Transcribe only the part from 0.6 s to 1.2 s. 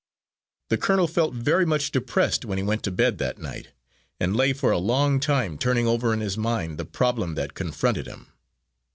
The colonel